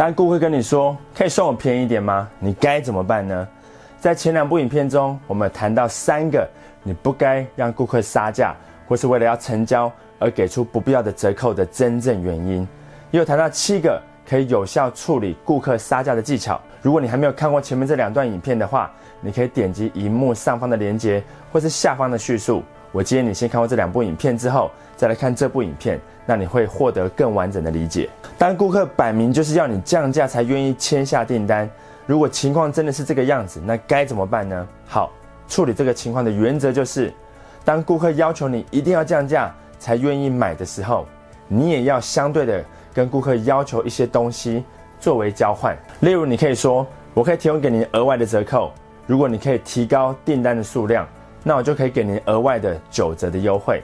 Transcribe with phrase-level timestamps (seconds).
[0.00, 2.26] 当顾客跟你说可以送我便宜一点吗？
[2.38, 3.46] 你该怎么办呢？
[4.00, 6.48] 在前两部影片中，我们谈到三个
[6.82, 8.56] 你不该让顾客杀价，
[8.88, 12.66] 或是为了要成交而给出不必要的折扣的真正原因，
[13.10, 16.58] 也有谈到七个可以有效处理顾客杀价的技巧。
[16.80, 18.90] 如果你还没有看过前面这两段影片的话，
[19.20, 21.22] 你可以点击荧幕上方的链接，
[21.52, 22.62] 或是下方的叙述。
[22.92, 28.08] 我建议你先看过这两部影片之后，再来看这部影片，那你会获得更完整的理解。
[28.36, 31.68] 当顾客摆明就是要你降价才愿意签下订单。
[32.06, 34.66] 如果情况真的是这个样子，那该怎么办呢？
[34.86, 35.12] 好，
[35.46, 37.12] 处理这个情况的原则就是，
[37.64, 41.06] 当顾客要求你一定要降价才愿意买的时候，
[41.46, 44.64] 你也要相对的跟顾客要求一些东西
[44.98, 45.76] 作为交换。
[46.00, 46.84] 例如，你可以说，
[47.14, 48.72] 我可以提供给您额外的折扣，
[49.06, 51.06] 如果你可以提高订单的数量，
[51.42, 53.82] 那我就可以给您额外的九折的优惠。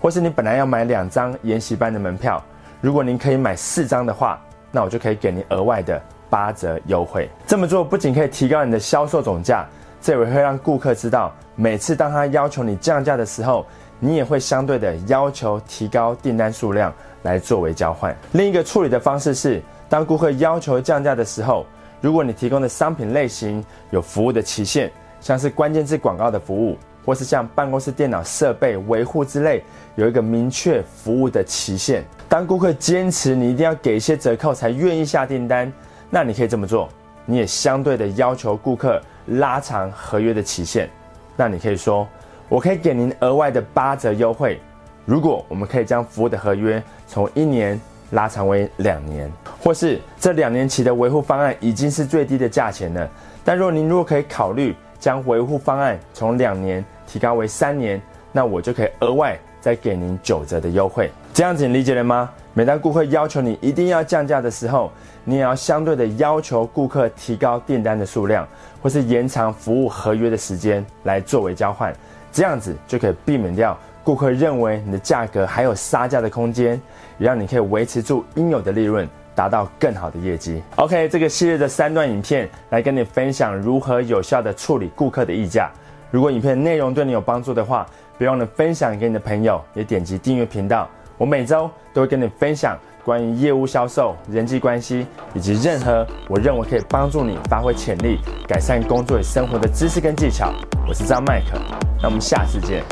[0.00, 2.42] 或是你本来要买两张研习班的门票，
[2.80, 6.00] 如果您可以买四张的话，那我就可以给您额外的。
[6.28, 9.64] 八折优惠，这么做不仅可以提高你的销售总价，
[10.02, 13.64] 这也会让顾客知道，每次当他要求你降价的时候，
[14.00, 16.92] 你也会相对的要求提高订单数量
[17.22, 18.14] 来作为交换。
[18.32, 21.64] 另一个处理的方式是，当顾客要求降价的时候，
[22.00, 29.62] 如果你提供的商品类型有服务的期限，像是关键字广告的服务，或是像办公室电脑设备维护之类，
[29.94, 35.72] 有一个明确服务的期限，当顾客坚持你一定要给一些折扣才愿意下订单。
[36.10, 36.88] 那你可以这么做，
[37.24, 40.90] 你也相对的要求顾客拉长合约的期限。
[41.36, 42.08] 那你可以说，
[42.48, 44.60] 我可以给您额外的八折优惠，
[45.04, 53.08] 如果我们可以将服务的合约从一年拉长为两年，或是这两年期的维护方案已经是最低的价钱了。
[53.44, 58.00] 但若您如果可以考虑将维护方案从两年提高为三年，
[58.32, 61.10] 那我就可以额外再给您九折的优惠。
[61.32, 62.30] 这样子你理解了吗？
[62.54, 64.90] 每当顾客要求你一定要降价的时候，
[65.24, 68.48] 你也要相对的要求顾客提高订单的数量，
[68.80, 71.94] 或是延长服务合约的时间来作为交换，
[72.32, 76.80] 这样子就可以避免掉顾客认为你的价格还有杀价的空间，
[77.18, 80.62] 让你可以维持住应有的利润，达到更好的业绩。
[80.76, 85.70] OK，这个系列的三段影片来跟你分享如何有效的处理顾客的议价。
[86.10, 87.86] 如果影片内容对你有帮助的话，
[88.16, 90.88] 别忘了分享给你的朋友，也点击订阅频道。
[91.18, 92.78] 我每周都会跟你分享。
[93.04, 98.18] 关于业务销售、人际关系以及任何我认为可以帮助你发挥潜力、
[98.48, 100.52] 改善工作与生活的知识跟技巧，
[100.88, 101.56] 我是张麦克，
[102.02, 102.82] 那我们下次见。